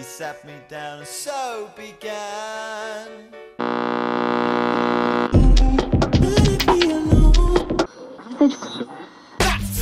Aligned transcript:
He 0.00 0.04
sat 0.04 0.42
me 0.46 0.54
down 0.66 1.00
and 1.00 1.06
so 1.06 1.70
began. 1.76 3.06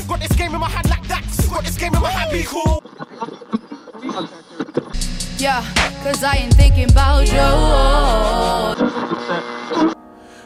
Got 0.09 0.19
this 0.19 0.33
game 0.33 0.53
in 0.57 0.61
my 0.61 0.69
hand 0.69 0.91
like 0.91 1.07
that. 1.07 1.23
Got 1.49 1.63
this 1.63 1.79
game 1.79 1.95
in 1.95 2.03
my 2.03 2.11
hand, 2.11 2.33
be 2.33 2.43
cool. 2.43 2.83
Yeah, 5.37 5.63
cause 6.03 6.25
I 6.25 6.35
ain't 6.39 6.55
thinking 6.55 6.91
about 6.91 7.29
you. 7.31 7.39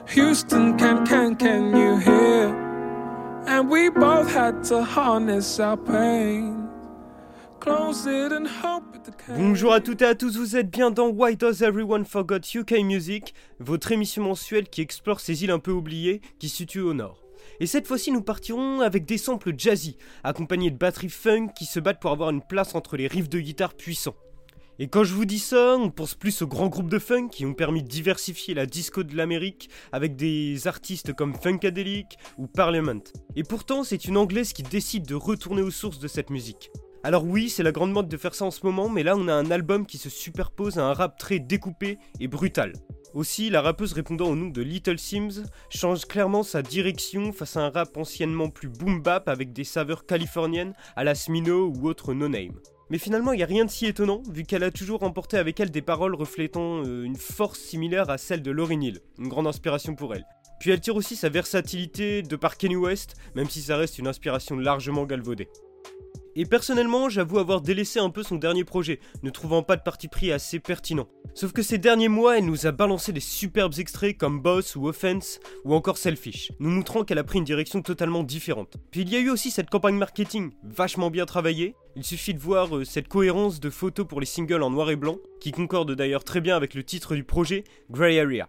Houston, 0.08 0.76
can, 0.76 1.06
can, 1.06 1.34
can 1.34 1.74
you 1.74 1.96
hear? 1.96 2.54
And 3.46 3.70
we 3.70 3.88
both 3.88 4.30
had 4.30 4.64
to 4.64 4.84
harness 4.84 5.58
our 5.58 5.78
pain. 5.78 6.68
Close 7.58 8.06
it 8.06 8.32
and 8.32 8.46
hope 8.46 8.82
it 8.82 8.90
came. 8.90 8.91
Bonjour 9.28 9.72
à 9.72 9.80
toutes 9.80 10.02
et 10.02 10.06
à 10.06 10.14
tous, 10.14 10.36
vous 10.36 10.56
êtes 10.56 10.70
bien 10.70 10.90
dans 10.90 11.08
Why 11.08 11.36
Does 11.36 11.62
Everyone 11.62 12.04
Forgot 12.04 12.40
UK 12.54 12.72
Music, 12.84 13.34
votre 13.58 13.90
émission 13.90 14.22
mensuelle 14.22 14.68
qui 14.68 14.80
explore 14.80 15.20
ces 15.20 15.42
îles 15.42 15.50
un 15.50 15.58
peu 15.58 15.72
oubliées 15.72 16.20
qui 16.38 16.48
se 16.48 16.56
situent 16.56 16.80
au 16.80 16.94
nord. 16.94 17.22
Et 17.58 17.66
cette 17.66 17.86
fois-ci, 17.86 18.12
nous 18.12 18.22
partirons 18.22 18.80
avec 18.80 19.04
des 19.04 19.18
samples 19.18 19.54
jazzy, 19.56 19.96
accompagnés 20.22 20.70
de 20.70 20.76
batteries 20.76 21.08
funk 21.08 21.48
qui 21.56 21.64
se 21.64 21.80
battent 21.80 22.00
pour 22.00 22.12
avoir 22.12 22.30
une 22.30 22.42
place 22.42 22.74
entre 22.74 22.96
les 22.96 23.08
riffs 23.08 23.28
de 23.28 23.40
guitare 23.40 23.74
puissants. 23.74 24.16
Et 24.78 24.88
quand 24.88 25.04
je 25.04 25.14
vous 25.14 25.24
dis 25.24 25.38
ça, 25.38 25.76
on 25.76 25.90
pense 25.90 26.14
plus 26.14 26.42
aux 26.42 26.46
grands 26.46 26.68
groupes 26.68 26.90
de 26.90 26.98
funk 26.98 27.28
qui 27.28 27.44
ont 27.44 27.54
permis 27.54 27.82
de 27.82 27.88
diversifier 27.88 28.54
la 28.54 28.66
disco 28.66 29.02
de 29.02 29.16
l'Amérique 29.16 29.68
avec 29.92 30.16
des 30.16 30.66
artistes 30.66 31.12
comme 31.12 31.34
Funkadelic 31.34 32.18
ou 32.38 32.46
Parliament. 32.46 33.02
Et 33.36 33.42
pourtant, 33.42 33.84
c'est 33.84 34.04
une 34.04 34.16
anglaise 34.16 34.52
qui 34.52 34.62
décide 34.62 35.06
de 35.06 35.14
retourner 35.14 35.62
aux 35.62 35.70
sources 35.70 35.98
de 35.98 36.08
cette 36.08 36.30
musique. 36.30 36.70
Alors 37.04 37.24
oui, 37.24 37.48
c'est 37.48 37.64
la 37.64 37.72
grande 37.72 37.90
mode 37.90 38.08
de 38.08 38.16
faire 38.16 38.34
ça 38.34 38.44
en 38.44 38.52
ce 38.52 38.64
moment, 38.64 38.88
mais 38.88 39.02
là 39.02 39.16
on 39.16 39.26
a 39.26 39.34
un 39.34 39.50
album 39.50 39.86
qui 39.86 39.98
se 39.98 40.08
superpose 40.08 40.78
à 40.78 40.86
un 40.86 40.94
rap 40.94 41.18
très 41.18 41.40
découpé 41.40 41.98
et 42.20 42.28
brutal. 42.28 42.74
Aussi, 43.12 43.50
la 43.50 43.60
rappeuse 43.60 43.92
répondant 43.92 44.28
au 44.28 44.36
nom 44.36 44.46
de 44.46 44.62
Little 44.62 45.00
Sims 45.00 45.42
change 45.68 46.06
clairement 46.06 46.44
sa 46.44 46.62
direction 46.62 47.32
face 47.32 47.56
à 47.56 47.62
un 47.62 47.70
rap 47.70 47.96
anciennement 47.96 48.50
plus 48.50 48.68
boom 48.68 49.02
bap 49.02 49.28
avec 49.28 49.52
des 49.52 49.64
saveurs 49.64 50.06
californiennes 50.06 50.74
à 50.94 51.02
la 51.02 51.16
Smino 51.16 51.72
ou 51.76 51.88
autre 51.88 52.14
no-name. 52.14 52.54
Mais 52.88 52.98
finalement, 52.98 53.32
il 53.32 53.38
n'y 53.38 53.42
a 53.42 53.46
rien 53.46 53.64
de 53.64 53.70
si 53.70 53.86
étonnant, 53.86 54.22
vu 54.30 54.44
qu'elle 54.44 54.62
a 54.62 54.70
toujours 54.70 55.02
emporté 55.02 55.36
avec 55.36 55.58
elle 55.58 55.72
des 55.72 55.82
paroles 55.82 56.14
reflétant 56.14 56.84
euh, 56.84 57.02
une 57.02 57.16
force 57.16 57.58
similaire 57.58 58.10
à 58.10 58.16
celle 58.18 58.42
de 58.42 58.50
Lauryn 58.52 58.80
Hill, 58.80 59.00
une 59.18 59.28
grande 59.28 59.48
inspiration 59.48 59.96
pour 59.96 60.14
elle. 60.14 60.24
Puis 60.60 60.70
elle 60.70 60.80
tire 60.80 60.96
aussi 60.96 61.16
sa 61.16 61.28
versatilité 61.28 62.22
de 62.22 62.36
par 62.36 62.56
Kenny 62.56 62.76
West, 62.76 63.16
même 63.34 63.50
si 63.50 63.60
ça 63.60 63.76
reste 63.76 63.98
une 63.98 64.06
inspiration 64.06 64.56
largement 64.56 65.04
galvaudée. 65.04 65.48
Et 66.34 66.46
personnellement, 66.46 67.10
j'avoue 67.10 67.38
avoir 67.38 67.60
délaissé 67.60 67.98
un 67.98 68.08
peu 68.08 68.22
son 68.22 68.36
dernier 68.36 68.64
projet, 68.64 69.00
ne 69.22 69.28
trouvant 69.28 69.62
pas 69.62 69.76
de 69.76 69.82
parti 69.82 70.08
pris 70.08 70.32
assez 70.32 70.60
pertinent. 70.60 71.06
Sauf 71.34 71.52
que 71.52 71.62
ces 71.62 71.76
derniers 71.76 72.08
mois, 72.08 72.38
elle 72.38 72.46
nous 72.46 72.66
a 72.66 72.72
balancé 72.72 73.12
des 73.12 73.20
superbes 73.20 73.78
extraits 73.78 74.16
comme 74.16 74.40
Boss 74.40 74.74
ou 74.74 74.88
Offense 74.88 75.40
ou 75.64 75.74
encore 75.74 75.98
Selfish, 75.98 76.52
nous 76.58 76.70
montrant 76.70 77.04
qu'elle 77.04 77.18
a 77.18 77.24
pris 77.24 77.38
une 77.38 77.44
direction 77.44 77.82
totalement 77.82 78.22
différente. 78.22 78.78
Puis 78.90 79.02
il 79.02 79.10
y 79.10 79.16
a 79.16 79.20
eu 79.20 79.28
aussi 79.28 79.50
cette 79.50 79.68
campagne 79.68 79.96
marketing 79.96 80.52
vachement 80.64 81.10
bien 81.10 81.26
travaillée. 81.26 81.74
Il 81.96 82.04
suffit 82.04 82.32
de 82.32 82.40
voir 82.40 82.74
euh, 82.76 82.84
cette 82.84 83.08
cohérence 83.08 83.60
de 83.60 83.68
photos 83.68 84.06
pour 84.06 84.20
les 84.20 84.26
singles 84.26 84.62
en 84.62 84.70
noir 84.70 84.90
et 84.90 84.96
blanc, 84.96 85.18
qui 85.40 85.52
concorde 85.52 85.94
d'ailleurs 85.94 86.24
très 86.24 86.40
bien 86.40 86.56
avec 86.56 86.72
le 86.72 86.82
titre 86.82 87.14
du 87.14 87.24
projet, 87.24 87.64
Grey 87.90 88.18
Area. 88.18 88.48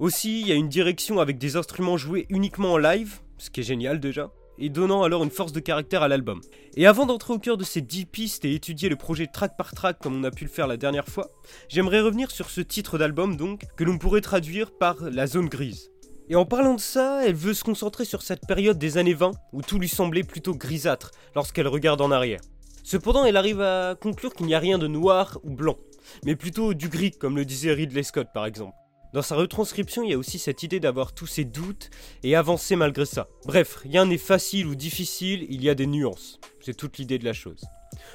Aussi, 0.00 0.40
il 0.40 0.48
y 0.48 0.52
a 0.52 0.56
une 0.56 0.68
direction 0.68 1.20
avec 1.20 1.38
des 1.38 1.54
instruments 1.54 1.96
joués 1.96 2.26
uniquement 2.30 2.72
en 2.72 2.78
live, 2.78 3.20
ce 3.38 3.50
qui 3.50 3.60
est 3.60 3.64
génial 3.64 4.00
déjà 4.00 4.32
et 4.60 4.68
donnant 4.68 5.02
alors 5.02 5.24
une 5.24 5.30
force 5.30 5.52
de 5.52 5.60
caractère 5.60 6.02
à 6.02 6.08
l'album. 6.08 6.40
Et 6.76 6.86
avant 6.86 7.06
d'entrer 7.06 7.32
au 7.32 7.38
cœur 7.38 7.56
de 7.56 7.64
ces 7.64 7.80
10 7.80 8.04
pistes 8.06 8.44
et 8.44 8.54
étudier 8.54 8.88
le 8.88 8.96
projet 8.96 9.26
track 9.26 9.56
par 9.56 9.72
track 9.72 9.98
comme 9.98 10.16
on 10.16 10.24
a 10.24 10.30
pu 10.30 10.44
le 10.44 10.50
faire 10.50 10.66
la 10.66 10.76
dernière 10.76 11.08
fois, 11.08 11.30
j'aimerais 11.68 12.00
revenir 12.00 12.30
sur 12.30 12.50
ce 12.50 12.60
titre 12.60 12.98
d'album 12.98 13.36
donc, 13.36 13.64
que 13.76 13.84
l'on 13.84 13.98
pourrait 13.98 14.20
traduire 14.20 14.70
par 14.70 14.96
la 15.02 15.26
zone 15.26 15.48
grise. 15.48 15.90
Et 16.28 16.36
en 16.36 16.44
parlant 16.44 16.74
de 16.74 16.80
ça, 16.80 17.26
elle 17.26 17.34
veut 17.34 17.54
se 17.54 17.64
concentrer 17.64 18.04
sur 18.04 18.22
cette 18.22 18.46
période 18.46 18.78
des 18.78 18.98
années 18.98 19.14
20 19.14 19.32
où 19.52 19.62
tout 19.62 19.80
lui 19.80 19.88
semblait 19.88 20.22
plutôt 20.22 20.54
grisâtre 20.54 21.10
lorsqu'elle 21.34 21.66
regarde 21.66 22.00
en 22.00 22.12
arrière. 22.12 22.40
Cependant, 22.84 23.24
elle 23.24 23.36
arrive 23.36 23.60
à 23.60 23.96
conclure 24.00 24.32
qu'il 24.32 24.46
n'y 24.46 24.54
a 24.54 24.60
rien 24.60 24.78
de 24.78 24.86
noir 24.86 25.38
ou 25.42 25.50
blanc, 25.50 25.76
mais 26.24 26.36
plutôt 26.36 26.72
du 26.72 26.88
gris 26.88 27.10
comme 27.10 27.36
le 27.36 27.44
disait 27.44 27.72
Ridley 27.72 28.04
Scott 28.04 28.28
par 28.32 28.46
exemple. 28.46 28.74
Dans 29.12 29.22
sa 29.22 29.34
retranscription, 29.34 30.04
il 30.04 30.10
y 30.10 30.14
a 30.14 30.18
aussi 30.18 30.38
cette 30.38 30.62
idée 30.62 30.78
d'avoir 30.78 31.12
tous 31.12 31.26
ses 31.26 31.44
doutes 31.44 31.90
et 32.22 32.36
avancer 32.36 32.76
malgré 32.76 33.04
ça. 33.04 33.28
Bref, 33.44 33.76
rien 33.82 34.06
n'est 34.06 34.18
facile 34.18 34.68
ou 34.68 34.76
difficile, 34.76 35.46
il 35.50 35.64
y 35.64 35.68
a 35.68 35.74
des 35.74 35.86
nuances. 35.86 36.38
C'est 36.60 36.76
toute 36.76 36.98
l'idée 36.98 37.18
de 37.18 37.24
la 37.24 37.32
chose. 37.32 37.64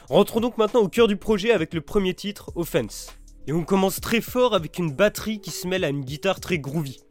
Rentrons 0.09 0.39
donc 0.39 0.57
maintenant 0.57 0.81
au 0.81 0.88
cœur 0.88 1.07
du 1.07 1.17
projet 1.17 1.51
avec 1.51 1.73
le 1.73 1.81
premier 1.81 2.13
titre, 2.13 2.51
Offense. 2.55 3.09
Et 3.45 3.51
on 3.51 3.66
commence 3.66 4.00
très 4.00 4.22
fort 4.22 4.55
avec 4.55 4.79
une 4.79 4.91
batterie 4.91 5.41
qui 5.41 5.51
se 5.51 5.67
mêle 5.67 5.84
à 5.84 5.89
une 5.89 6.05
guitare 6.05 6.39
très 6.39 6.59
groovy. 6.59 7.04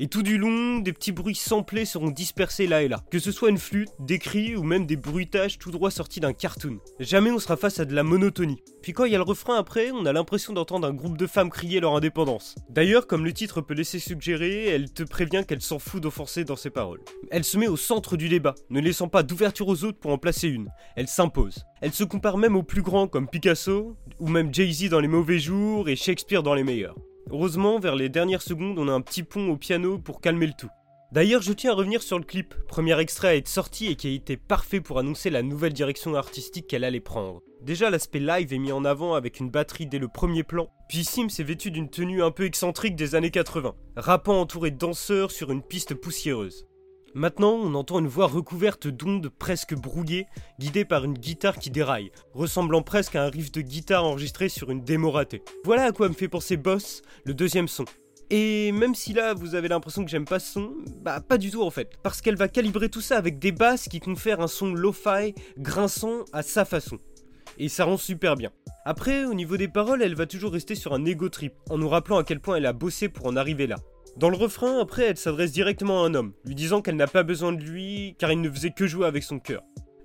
Et 0.00 0.08
tout 0.08 0.22
du 0.24 0.38
long, 0.38 0.78
des 0.78 0.92
petits 0.92 1.12
bruits 1.12 1.36
samplés 1.36 1.84
seront 1.84 2.10
dispersés 2.10 2.66
là 2.66 2.82
et 2.82 2.88
là. 2.88 3.04
Que 3.10 3.20
ce 3.20 3.30
soit 3.30 3.50
une 3.50 3.58
flûte, 3.58 3.90
des 4.00 4.18
cris 4.18 4.56
ou 4.56 4.64
même 4.64 4.86
des 4.86 4.96
bruitages 4.96 5.58
tout 5.58 5.70
droit 5.70 5.92
sortis 5.92 6.18
d'un 6.18 6.32
cartoon. 6.32 6.78
Jamais 6.98 7.30
on 7.30 7.38
sera 7.38 7.56
face 7.56 7.78
à 7.78 7.84
de 7.84 7.94
la 7.94 8.02
monotonie. 8.02 8.60
Puis 8.82 8.92
quand 8.92 9.04
il 9.04 9.12
y 9.12 9.14
a 9.14 9.18
le 9.18 9.24
refrain 9.24 9.56
après, 9.56 9.92
on 9.92 10.04
a 10.04 10.12
l'impression 10.12 10.52
d'entendre 10.52 10.88
un 10.88 10.92
groupe 10.92 11.16
de 11.16 11.28
femmes 11.28 11.50
crier 11.50 11.78
leur 11.78 11.94
indépendance. 11.94 12.56
D'ailleurs, 12.70 13.06
comme 13.06 13.24
le 13.24 13.32
titre 13.32 13.60
peut 13.60 13.74
laisser 13.74 14.00
suggérer, 14.00 14.66
elle 14.66 14.92
te 14.92 15.04
prévient 15.04 15.44
qu'elle 15.46 15.62
s'en 15.62 15.78
fout 15.78 16.02
d'offenser 16.02 16.44
dans 16.44 16.56
ses 16.56 16.70
paroles. 16.70 17.00
Elle 17.30 17.44
se 17.44 17.56
met 17.56 17.68
au 17.68 17.76
centre 17.76 18.16
du 18.16 18.28
débat, 18.28 18.56
ne 18.70 18.80
laissant 18.80 19.08
pas 19.08 19.22
d'ouverture 19.22 19.68
aux 19.68 19.84
autres 19.84 19.98
pour 20.00 20.10
en 20.10 20.18
placer 20.18 20.48
une. 20.48 20.70
Elle 20.96 21.08
s'impose. 21.08 21.64
Elle 21.80 21.92
se 21.92 22.04
compare 22.04 22.36
même 22.36 22.56
aux 22.56 22.62
plus 22.64 22.82
grands 22.82 23.06
comme 23.06 23.28
Picasso, 23.28 23.96
ou 24.18 24.28
même 24.28 24.52
Jay-Z 24.52 24.88
dans 24.88 25.00
les 25.00 25.08
mauvais 25.08 25.38
jours 25.38 25.88
et 25.88 25.96
Shakespeare 25.96 26.42
dans 26.42 26.54
les 26.54 26.64
meilleurs. 26.64 26.96
Heureusement, 27.30 27.78
vers 27.78 27.96
les 27.96 28.08
dernières 28.08 28.42
secondes, 28.42 28.78
on 28.78 28.88
a 28.88 28.92
un 28.92 29.00
petit 29.00 29.22
pont 29.22 29.48
au 29.48 29.56
piano 29.56 29.98
pour 29.98 30.20
calmer 30.20 30.46
le 30.46 30.52
tout. 30.52 30.70
D'ailleurs, 31.12 31.42
je 31.42 31.52
tiens 31.52 31.70
à 31.70 31.74
revenir 31.74 32.02
sur 32.02 32.18
le 32.18 32.24
clip, 32.24 32.54
premier 32.66 32.98
extrait 32.98 33.28
à 33.28 33.36
être 33.36 33.48
sorti 33.48 33.86
et 33.86 33.94
qui 33.94 34.08
a 34.08 34.10
été 34.10 34.36
parfait 34.36 34.80
pour 34.80 34.98
annoncer 34.98 35.30
la 35.30 35.42
nouvelle 35.42 35.72
direction 35.72 36.14
artistique 36.16 36.66
qu'elle 36.66 36.82
allait 36.82 37.00
prendre. 37.00 37.40
Déjà, 37.62 37.88
l'aspect 37.88 38.18
live 38.18 38.52
est 38.52 38.58
mis 38.58 38.72
en 38.72 38.84
avant 38.84 39.14
avec 39.14 39.38
une 39.38 39.48
batterie 39.48 39.86
dès 39.86 39.98
le 39.98 40.08
premier 40.08 40.42
plan, 40.42 40.68
puis 40.88 41.04
Sims 41.04 41.28
est 41.38 41.44
vêtu 41.44 41.70
d'une 41.70 41.88
tenue 41.88 42.22
un 42.22 42.30
peu 42.30 42.44
excentrique 42.44 42.96
des 42.96 43.14
années 43.14 43.30
80, 43.30 43.74
rappant 43.96 44.40
entouré 44.40 44.70
de 44.70 44.76
danseurs 44.76 45.30
sur 45.30 45.50
une 45.50 45.62
piste 45.62 45.94
poussiéreuse. 45.94 46.66
Maintenant, 47.16 47.52
on 47.52 47.74
entend 47.74 48.00
une 48.00 48.08
voix 48.08 48.26
recouverte 48.26 48.88
d'ondes 48.88 49.28
presque 49.28 49.76
brouillées, 49.76 50.26
guidée 50.58 50.84
par 50.84 51.04
une 51.04 51.14
guitare 51.14 51.60
qui 51.60 51.70
déraille, 51.70 52.10
ressemblant 52.32 52.82
presque 52.82 53.14
à 53.14 53.22
un 53.22 53.30
riff 53.30 53.52
de 53.52 53.60
guitare 53.60 54.04
enregistré 54.04 54.48
sur 54.48 54.72
une 54.72 54.82
démo 54.82 55.12
ratée. 55.12 55.44
Voilà 55.64 55.84
à 55.84 55.92
quoi 55.92 56.08
me 56.08 56.14
fait 56.14 56.26
penser 56.26 56.56
Boss, 56.56 57.02
le 57.24 57.32
deuxième 57.32 57.68
son. 57.68 57.84
Et 58.30 58.72
même 58.72 58.96
si 58.96 59.12
là 59.12 59.32
vous 59.32 59.54
avez 59.54 59.68
l'impression 59.68 60.04
que 60.04 60.10
j'aime 60.10 60.24
pas 60.24 60.40
ce 60.40 60.54
son, 60.54 60.74
bah 61.02 61.20
pas 61.20 61.38
du 61.38 61.52
tout 61.52 61.62
en 61.62 61.70
fait, 61.70 61.92
parce 62.02 62.20
qu'elle 62.20 62.34
va 62.34 62.48
calibrer 62.48 62.88
tout 62.88 63.00
ça 63.00 63.16
avec 63.16 63.38
des 63.38 63.52
basses 63.52 63.88
qui 63.88 64.00
confèrent 64.00 64.40
un 64.40 64.48
son 64.48 64.74
lo-fi, 64.74 65.34
grinçant 65.56 66.24
à 66.32 66.42
sa 66.42 66.64
façon. 66.64 66.98
Et 67.58 67.68
ça 67.68 67.84
rend 67.84 67.96
super 67.96 68.34
bien. 68.34 68.50
Après, 68.84 69.24
au 69.24 69.34
niveau 69.34 69.56
des 69.56 69.68
paroles, 69.68 70.02
elle 70.02 70.16
va 70.16 70.26
toujours 70.26 70.52
rester 70.52 70.74
sur 70.74 70.92
un 70.92 71.04
ego 71.04 71.28
trip, 71.28 71.54
en 71.70 71.78
nous 71.78 71.88
rappelant 71.88 72.18
à 72.18 72.24
quel 72.24 72.40
point 72.40 72.56
elle 72.56 72.66
a 72.66 72.72
bossé 72.72 73.08
pour 73.08 73.26
en 73.26 73.36
arriver 73.36 73.68
là. 73.68 73.76
Dans 74.16 74.30
le 74.30 74.36
refrain, 74.36 74.78
après, 74.78 75.02
elle 75.06 75.16
s'adresse 75.16 75.50
directement 75.50 76.04
à 76.04 76.06
un 76.06 76.14
homme, 76.14 76.34
lui 76.44 76.54
disant 76.54 76.80
qu'elle 76.80 76.94
n'a 76.94 77.08
pas 77.08 77.24
besoin 77.24 77.52
de 77.52 77.62
lui 77.62 78.14
car 78.16 78.30
il 78.30 78.40
ne 78.40 78.50
faisait 78.50 78.70
que 78.70 78.86
jouer 78.86 79.06
avec 79.06 79.24
son 79.24 79.40
cœur. 79.40 79.62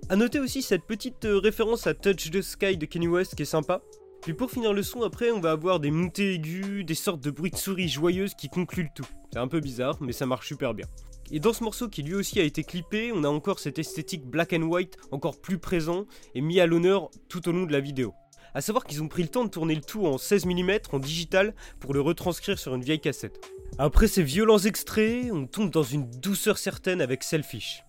A 0.08 0.16
noter 0.16 0.40
aussi 0.40 0.62
cette 0.62 0.84
petite 0.84 1.24
euh, 1.26 1.38
référence 1.38 1.86
à 1.86 1.94
Touch 1.94 2.32
the 2.32 2.42
Sky 2.42 2.76
de 2.76 2.86
Kenny 2.86 3.06
West 3.06 3.36
qui 3.36 3.42
est 3.42 3.46
sympa. 3.46 3.82
Puis 4.22 4.34
pour 4.34 4.50
finir 4.50 4.72
le 4.72 4.82
son, 4.82 5.02
après, 5.02 5.30
on 5.30 5.38
va 5.38 5.52
avoir 5.52 5.78
des 5.78 5.92
montées 5.92 6.34
aiguës, 6.34 6.84
des 6.84 6.96
sortes 6.96 7.22
de 7.22 7.30
bruits 7.30 7.52
de 7.52 7.56
souris 7.56 7.88
joyeuses 7.88 8.34
qui 8.34 8.48
concluent 8.48 8.82
le 8.82 8.88
tout. 8.96 9.06
C'est 9.32 9.38
un 9.38 9.46
peu 9.46 9.60
bizarre, 9.60 9.96
mais 10.00 10.12
ça 10.12 10.26
marche 10.26 10.48
super 10.48 10.74
bien. 10.74 10.86
Et 11.30 11.38
dans 11.38 11.52
ce 11.52 11.62
morceau 11.62 11.88
qui 11.88 12.02
lui 12.02 12.14
aussi 12.14 12.40
a 12.40 12.42
été 12.42 12.64
clippé, 12.64 13.12
on 13.14 13.22
a 13.22 13.28
encore 13.28 13.60
cette 13.60 13.78
esthétique 13.78 14.26
black 14.26 14.52
and 14.52 14.62
white 14.62 14.96
encore 15.12 15.40
plus 15.40 15.58
présent 15.58 16.06
et 16.34 16.40
mis 16.40 16.58
à 16.58 16.66
l'honneur 16.66 17.10
tout 17.28 17.48
au 17.48 17.52
long 17.52 17.64
de 17.64 17.72
la 17.72 17.80
vidéo. 17.80 18.12
A 18.54 18.60
savoir 18.60 18.84
qu'ils 18.84 19.00
ont 19.04 19.08
pris 19.08 19.22
le 19.22 19.28
temps 19.28 19.44
de 19.44 19.50
tourner 19.50 19.76
le 19.76 19.80
tout 19.80 20.04
en 20.04 20.18
16 20.18 20.46
mm 20.46 20.70
en 20.90 20.98
digital 20.98 21.54
pour 21.78 21.94
le 21.94 22.00
retranscrire 22.00 22.58
sur 22.58 22.74
une 22.74 22.82
vieille 22.82 23.00
cassette. 23.00 23.40
Après 23.78 24.08
ces 24.08 24.22
violents 24.22 24.58
extraits, 24.58 25.30
on 25.32 25.46
tombe 25.46 25.70
dans 25.70 25.82
une 25.82 26.10
douceur 26.10 26.58
certaine 26.58 27.00
avec 27.00 27.22
Selfish. 27.22 27.82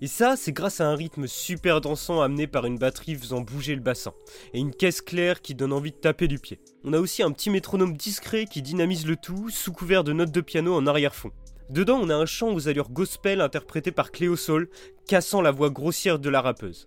Et 0.00 0.06
ça, 0.06 0.36
c'est 0.36 0.52
grâce 0.52 0.80
à 0.80 0.88
un 0.88 0.94
rythme 0.94 1.26
super 1.26 1.80
dansant 1.80 2.20
amené 2.20 2.46
par 2.46 2.66
une 2.66 2.78
batterie 2.78 3.14
faisant 3.14 3.40
bouger 3.40 3.74
le 3.74 3.80
bassin, 3.80 4.12
et 4.52 4.58
une 4.58 4.74
caisse 4.74 5.00
claire 5.00 5.40
qui 5.40 5.54
donne 5.54 5.72
envie 5.72 5.92
de 5.92 5.96
taper 5.96 6.28
du 6.28 6.38
pied. 6.38 6.60
On 6.84 6.92
a 6.92 6.98
aussi 6.98 7.22
un 7.22 7.30
petit 7.30 7.50
métronome 7.50 7.96
discret 7.96 8.44
qui 8.44 8.60
dynamise 8.60 9.06
le 9.06 9.16
tout, 9.16 9.50
sous 9.50 9.72
couvert 9.72 10.04
de 10.04 10.12
notes 10.12 10.32
de 10.32 10.40
piano 10.40 10.74
en 10.74 10.86
arrière-fond. 10.86 11.30
Dedans, 11.70 11.98
on 12.02 12.10
a 12.10 12.14
un 12.14 12.26
chant 12.26 12.52
aux 12.52 12.68
allures 12.68 12.90
gospel 12.90 13.40
interprété 13.40 13.90
par 13.90 14.12
Cléo 14.12 14.36
Soul, 14.36 14.68
cassant 15.06 15.40
la 15.40 15.50
voix 15.50 15.70
grossière 15.70 16.18
de 16.18 16.28
la 16.28 16.42
rappeuse. 16.42 16.84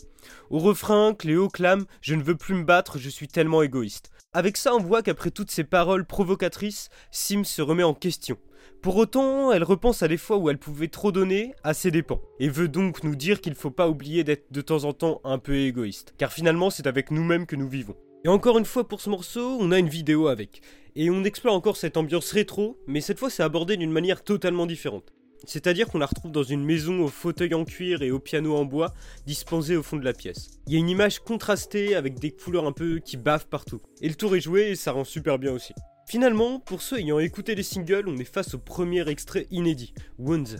Au 0.49 0.59
refrain, 0.59 1.15
Cléo 1.15 1.49
clame 1.49 1.85
Je 2.01 2.13
ne 2.13 2.21
veux 2.23 2.35
plus 2.35 2.53
me 2.53 2.63
battre, 2.63 2.99
je 2.99 3.09
suis 3.09 3.27
tellement 3.27 3.63
égoïste. 3.63 4.11
Avec 4.37 4.55
ça, 4.55 4.75
on 4.75 4.79
voit 4.79 5.01
qu'après 5.01 5.31
toutes 5.31 5.49
ces 5.49 5.63
paroles 5.63 6.05
provocatrices, 6.05 6.89
Sim 7.09 7.43
se 7.43 7.63
remet 7.63 7.81
en 7.81 7.95
question. 7.95 8.37
Pour 8.83 8.95
autant, 8.97 9.51
elle 9.51 9.63
repense 9.63 10.03
à 10.03 10.07
des 10.07 10.17
fois 10.17 10.37
où 10.37 10.51
elle 10.51 10.59
pouvait 10.59 10.89
trop 10.89 11.11
donner 11.11 11.55
à 11.63 11.73
ses 11.73 11.89
dépens, 11.89 12.21
et 12.39 12.47
veut 12.47 12.67
donc 12.67 13.03
nous 13.03 13.15
dire 13.15 13.41
qu'il 13.41 13.55
faut 13.55 13.71
pas 13.71 13.89
oublier 13.89 14.23
d'être 14.23 14.51
de 14.51 14.61
temps 14.61 14.83
en 14.83 14.93
temps 14.93 15.21
un 15.23 15.39
peu 15.39 15.55
égoïste, 15.55 16.13
car 16.19 16.31
finalement 16.31 16.69
c'est 16.69 16.85
avec 16.85 17.09
nous-mêmes 17.09 17.47
que 17.47 17.55
nous 17.55 17.67
vivons. 17.67 17.95
Et 18.25 18.27
encore 18.27 18.59
une 18.59 18.65
fois 18.65 18.87
pour 18.87 19.01
ce 19.01 19.09
morceau, 19.09 19.57
on 19.59 19.71
a 19.71 19.79
une 19.79 19.89
vidéo 19.89 20.27
avec. 20.27 20.61
Et 20.95 21.09
on 21.09 21.23
explore 21.23 21.55
encore 21.55 21.75
cette 21.75 21.97
ambiance 21.97 22.31
rétro, 22.31 22.77
mais 22.85 23.01
cette 23.01 23.17
fois 23.17 23.31
c'est 23.31 23.41
abordé 23.41 23.75
d'une 23.75 23.91
manière 23.91 24.23
totalement 24.23 24.67
différente. 24.67 25.16
C'est-à-dire 25.45 25.87
qu'on 25.87 25.99
la 25.99 26.05
retrouve 26.05 26.31
dans 26.31 26.43
une 26.43 26.63
maison 26.63 27.03
au 27.03 27.07
fauteuil 27.07 27.53
en 27.53 27.65
cuir 27.65 28.01
et 28.01 28.11
au 28.11 28.19
piano 28.19 28.55
en 28.55 28.65
bois, 28.65 28.93
disposé 29.25 29.77
au 29.77 29.83
fond 29.83 29.97
de 29.97 30.05
la 30.05 30.13
pièce. 30.13 30.49
Il 30.67 30.73
y 30.73 30.75
a 30.75 30.79
une 30.79 30.89
image 30.89 31.19
contrastée 31.19 31.95
avec 31.95 32.19
des 32.19 32.31
couleurs 32.31 32.65
un 32.65 32.71
peu 32.71 32.99
qui 32.99 33.17
bavent 33.17 33.47
partout. 33.47 33.81
Et 34.01 34.09
le 34.09 34.15
tour 34.15 34.35
est 34.35 34.41
joué 34.41 34.69
et 34.69 34.75
ça 34.75 34.91
rend 34.91 35.03
super 35.03 35.39
bien 35.39 35.53
aussi. 35.53 35.73
Finalement, 36.07 36.59
pour 36.59 36.81
ceux 36.81 36.99
ayant 36.99 37.19
écouté 37.19 37.53
les 37.53 37.63
singles, 37.63 38.07
on 38.07 38.17
est 38.17 38.23
face 38.23 38.53
au 38.53 38.59
premier 38.59 39.07
extrait 39.09 39.47
inédit, 39.51 39.93
Wounds. 40.17 40.57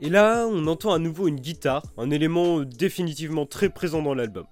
Et 0.00 0.10
là, 0.10 0.46
on 0.50 0.66
entend 0.66 0.92
à 0.92 0.98
nouveau 0.98 1.28
une 1.28 1.38
guitare, 1.38 1.84
un 1.96 2.10
élément 2.10 2.60
définitivement 2.60 3.46
très 3.46 3.68
présent 3.68 4.02
dans 4.02 4.14
l'album. 4.14 4.44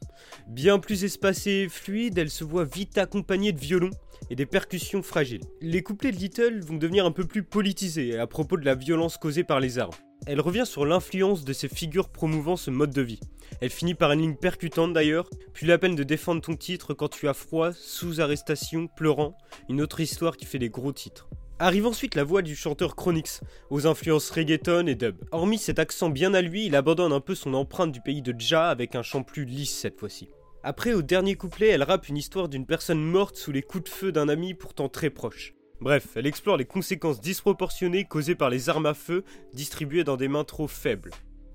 Bien 0.46 0.78
plus 0.78 1.02
espacée 1.02 1.64
et 1.64 1.68
fluide, 1.68 2.16
elle 2.16 2.30
se 2.30 2.44
voit 2.44 2.64
vite 2.64 2.96
accompagnée 2.96 3.52
de 3.52 3.58
violons 3.58 3.90
et 4.30 4.36
des 4.36 4.46
percussions 4.46 5.02
fragiles. 5.02 5.42
Les 5.60 5.82
couplets 5.82 6.12
de 6.12 6.16
Little 6.16 6.60
vont 6.60 6.76
devenir 6.76 7.04
un 7.06 7.10
peu 7.10 7.24
plus 7.24 7.42
politisés 7.42 8.18
à 8.18 8.28
propos 8.28 8.56
de 8.56 8.64
la 8.64 8.76
violence 8.76 9.18
causée 9.18 9.42
par 9.42 9.58
les 9.58 9.80
armes. 9.80 9.90
Elle 10.26 10.40
revient 10.40 10.64
sur 10.64 10.86
l'influence 10.86 11.44
de 11.44 11.52
ces 11.52 11.68
figures 11.68 12.08
promouvant 12.08 12.56
ce 12.56 12.70
mode 12.70 12.94
de 12.94 13.02
vie. 13.02 13.20
Elle 13.60 13.70
finit 13.70 13.94
par 13.94 14.12
une 14.12 14.20
ligne 14.20 14.36
percutante 14.36 14.92
d'ailleurs, 14.92 15.28
puis 15.52 15.66
la 15.66 15.76
peine 15.76 15.96
de 15.96 16.04
défendre 16.04 16.40
ton 16.40 16.54
titre 16.54 16.94
quand 16.94 17.08
tu 17.08 17.28
as 17.28 17.34
froid, 17.34 17.72
sous 17.72 18.20
arrestation, 18.20 18.86
pleurant, 18.86 19.36
une 19.68 19.82
autre 19.82 19.98
histoire 19.98 20.36
qui 20.36 20.46
fait 20.46 20.60
des 20.60 20.70
gros 20.70 20.92
titres. 20.92 21.28
Arrive 21.62 21.86
ensuite 21.86 22.16
la 22.16 22.24
voix 22.24 22.42
du 22.42 22.56
chanteur 22.56 22.96
Chronix, 22.96 23.40
aux 23.70 23.86
influences 23.86 24.30
reggaeton 24.30 24.88
et 24.88 24.96
dub. 24.96 25.14
Hormis 25.30 25.58
cet 25.58 25.78
accent 25.78 26.10
bien 26.10 26.34
à 26.34 26.42
lui, 26.42 26.66
il 26.66 26.74
abandonne 26.74 27.12
un 27.12 27.20
peu 27.20 27.36
son 27.36 27.54
empreinte 27.54 27.92
du 27.92 28.00
pays 28.00 28.20
de 28.20 28.34
Ja 28.36 28.68
avec 28.68 28.96
un 28.96 29.02
chant 29.02 29.22
plus 29.22 29.44
lisse 29.44 29.70
cette 29.70 30.00
fois-ci. 30.00 30.28
Après, 30.64 30.92
au 30.92 31.02
dernier 31.02 31.36
couplet, 31.36 31.68
elle 31.68 31.84
rappe 31.84 32.08
une 32.08 32.16
histoire 32.16 32.48
d'une 32.48 32.66
personne 32.66 33.00
morte 33.00 33.36
sous 33.36 33.52
les 33.52 33.62
coups 33.62 33.84
de 33.84 33.88
feu 33.88 34.10
d'un 34.10 34.28
ami 34.28 34.54
pourtant 34.54 34.88
très 34.88 35.08
proche. 35.08 35.54
Bref, 35.80 36.08
elle 36.16 36.26
explore 36.26 36.56
les 36.56 36.64
conséquences 36.64 37.20
disproportionnées 37.20 38.06
causées 38.06 38.34
par 38.34 38.50
les 38.50 38.68
armes 38.68 38.86
à 38.86 38.94
feu 38.94 39.22
distribuées 39.54 40.02
dans 40.02 40.16
des 40.16 40.26
mains 40.26 40.42
trop 40.42 40.66
faibles. 40.66 41.12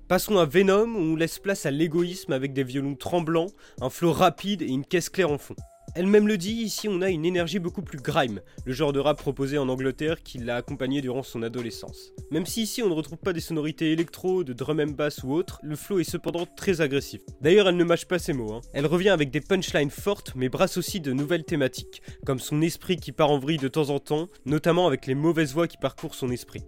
Passons 0.08 0.38
à 0.38 0.46
Venom 0.46 0.86
où 0.86 1.00
on 1.00 1.16
laisse 1.16 1.38
place 1.38 1.66
à 1.66 1.70
l'égoïsme 1.70 2.32
avec 2.32 2.54
des 2.54 2.64
violons 2.64 2.94
tremblants, 2.94 3.50
un 3.82 3.90
flow 3.90 4.14
rapide 4.14 4.62
et 4.62 4.68
une 4.68 4.86
caisse 4.86 5.10
claire 5.10 5.30
en 5.30 5.36
fond. 5.36 5.56
Elle-même 5.94 6.28
le 6.28 6.38
dit, 6.38 6.52
ici 6.52 6.88
on 6.88 7.00
a 7.02 7.10
une 7.10 7.24
énergie 7.24 7.58
beaucoup 7.58 7.82
plus 7.82 7.98
grime, 7.98 8.40
le 8.64 8.72
genre 8.72 8.92
de 8.92 9.00
rap 9.00 9.18
proposé 9.18 9.58
en 9.58 9.68
Angleterre 9.68 10.22
qui 10.22 10.38
l'a 10.38 10.56
accompagné 10.56 11.00
durant 11.00 11.22
son 11.22 11.42
adolescence. 11.42 12.12
Même 12.30 12.46
si 12.46 12.62
ici 12.62 12.82
on 12.82 12.88
ne 12.88 12.94
retrouve 12.94 13.18
pas 13.18 13.32
des 13.32 13.40
sonorités 13.40 13.92
électro, 13.92 14.44
de 14.44 14.52
drum 14.52 14.80
and 14.80 14.92
bass 14.92 15.22
ou 15.22 15.32
autre, 15.32 15.60
le 15.62 15.76
flow 15.76 15.98
est 15.98 16.04
cependant 16.04 16.46
très 16.46 16.80
agressif. 16.80 17.22
D'ailleurs 17.40 17.68
elle 17.68 17.76
ne 17.76 17.84
mâche 17.84 18.06
pas 18.06 18.18
ses 18.18 18.32
mots, 18.32 18.52
hein. 18.52 18.60
elle 18.72 18.86
revient 18.86 19.10
avec 19.10 19.30
des 19.30 19.40
punchlines 19.40 19.90
fortes 19.90 20.32
mais 20.36 20.48
brasse 20.48 20.76
aussi 20.76 21.00
de 21.00 21.12
nouvelles 21.12 21.44
thématiques, 21.44 22.02
comme 22.24 22.38
son 22.38 22.60
esprit 22.62 22.96
qui 22.96 23.12
part 23.12 23.30
en 23.30 23.38
vrille 23.38 23.58
de 23.58 23.68
temps 23.68 23.90
en 23.90 23.98
temps, 23.98 24.28
notamment 24.46 24.86
avec 24.86 25.06
les 25.06 25.14
mauvaises 25.14 25.52
voix 25.52 25.68
qui 25.68 25.78
parcourent 25.78 26.14
son 26.14 26.30
esprit. 26.30 26.62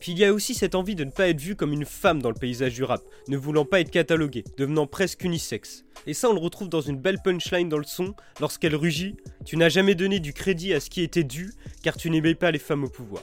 Puis 0.00 0.12
il 0.12 0.18
y 0.18 0.24
a 0.24 0.32
aussi 0.32 0.54
cette 0.54 0.74
envie 0.74 0.94
de 0.94 1.04
ne 1.04 1.10
pas 1.10 1.28
être 1.28 1.40
vue 1.40 1.56
comme 1.56 1.72
une 1.72 1.84
femme 1.84 2.20
dans 2.20 2.30
le 2.30 2.38
paysage 2.38 2.74
du 2.74 2.84
rap, 2.84 3.02
ne 3.28 3.36
voulant 3.36 3.64
pas 3.64 3.80
être 3.80 3.90
cataloguée, 3.90 4.44
devenant 4.58 4.86
presque 4.86 5.24
unisexe. 5.24 5.84
Et 6.06 6.14
ça 6.14 6.30
on 6.30 6.34
le 6.34 6.40
retrouve 6.40 6.68
dans 6.68 6.80
une 6.80 7.00
belle 7.00 7.20
punchline 7.24 7.68
dans 7.68 7.78
le 7.78 7.84
son, 7.84 8.14
lorsqu'elle 8.40 8.76
rugit 8.76 9.16
Tu 9.44 9.56
n'as 9.56 9.68
jamais 9.68 9.94
donné 9.94 10.20
du 10.20 10.32
crédit 10.32 10.74
à 10.74 10.80
ce 10.80 10.90
qui 10.90 11.02
était 11.02 11.24
dû, 11.24 11.52
car 11.82 11.96
tu 11.96 12.10
n'aimais 12.10 12.34
pas 12.34 12.50
les 12.50 12.58
femmes 12.58 12.84
au 12.84 12.90
pouvoir. 12.90 13.22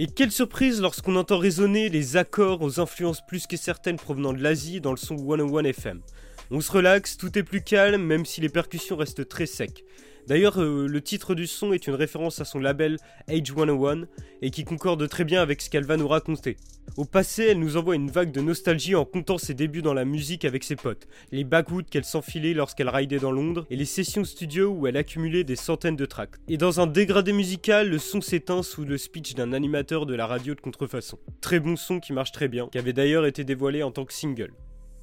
Et 0.00 0.06
quelle 0.06 0.30
surprise 0.30 0.80
lorsqu'on 0.80 1.16
entend 1.16 1.38
résonner 1.38 1.88
les 1.88 2.16
accords 2.16 2.62
aux 2.62 2.78
influences 2.78 3.20
plus 3.26 3.48
que 3.48 3.56
certaines 3.56 3.96
provenant 3.96 4.32
de 4.32 4.40
l'Asie 4.40 4.80
dans 4.80 4.92
le 4.92 4.96
son 4.96 5.16
101 5.18 5.64
FM. 5.64 6.00
On 6.50 6.62
se 6.62 6.72
relaxe, 6.72 7.18
tout 7.18 7.38
est 7.38 7.42
plus 7.42 7.62
calme, 7.62 8.02
même 8.02 8.24
si 8.24 8.40
les 8.40 8.48
percussions 8.48 8.96
restent 8.96 9.28
très 9.28 9.44
secs. 9.44 9.84
D'ailleurs, 10.28 10.60
euh, 10.60 10.86
le 10.86 11.00
titre 11.00 11.34
du 11.34 11.46
son 11.46 11.72
est 11.74 11.86
une 11.86 11.94
référence 11.94 12.40
à 12.40 12.46
son 12.46 12.58
label 12.58 12.96
Age 13.28 13.52
101 13.54 14.06
et 14.40 14.50
qui 14.50 14.64
concorde 14.64 15.06
très 15.08 15.24
bien 15.24 15.42
avec 15.42 15.60
ce 15.60 15.68
qu'elle 15.68 15.84
va 15.84 15.98
nous 15.98 16.08
raconter. 16.08 16.56
Au 16.96 17.04
passé, 17.04 17.44
elle 17.44 17.58
nous 17.58 17.76
envoie 17.76 17.96
une 17.96 18.10
vague 18.10 18.32
de 18.32 18.40
nostalgie 18.40 18.94
en 18.94 19.04
comptant 19.04 19.36
ses 19.36 19.52
débuts 19.52 19.82
dans 19.82 19.92
la 19.92 20.06
musique 20.06 20.46
avec 20.46 20.64
ses 20.64 20.76
potes, 20.76 21.06
les 21.32 21.44
backwoods 21.44 21.84
qu'elle 21.90 22.04
s'enfilait 22.04 22.54
lorsqu'elle 22.54 22.88
raidait 22.88 23.18
dans 23.18 23.30
Londres 23.30 23.66
et 23.70 23.76
les 23.76 23.84
sessions 23.84 24.24
studio 24.24 24.70
où 24.70 24.86
elle 24.86 24.96
accumulait 24.96 25.44
des 25.44 25.56
centaines 25.56 25.96
de 25.96 26.06
tracks. 26.06 26.36
Et 26.48 26.56
dans 26.56 26.80
un 26.80 26.86
dégradé 26.86 27.32
musical, 27.32 27.90
le 27.90 27.98
son 27.98 28.22
s'éteint 28.22 28.62
sous 28.62 28.84
le 28.84 28.96
speech 28.96 29.34
d'un 29.34 29.52
animateur 29.52 30.06
de 30.06 30.14
la 30.14 30.26
radio 30.26 30.54
de 30.54 30.60
contrefaçon. 30.60 31.18
Très 31.42 31.60
bon 31.60 31.76
son 31.76 32.00
qui 32.00 32.12
marche 32.12 32.32
très 32.32 32.48
bien, 32.48 32.68
qui 32.68 32.78
avait 32.78 32.94
d'ailleurs 32.94 33.26
été 33.26 33.44
dévoilé 33.44 33.82
en 33.82 33.92
tant 33.92 34.06
que 34.06 34.12
single. 34.14 34.52